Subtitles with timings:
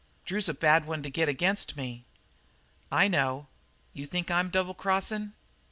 [0.25, 2.05] "Drew's a bad one to get against me."
[2.91, 3.45] "I know.
[3.93, 5.33] You think I'm double crossin'?"